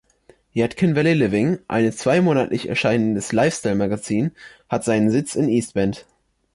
[0.53, 4.31] Yadkin Valley Living, eine zweimonatlich erscheinendes Lifestyle-Magazin,
[4.67, 6.07] hat seinen Sitz in East Bend.